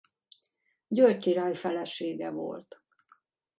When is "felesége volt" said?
1.55-2.81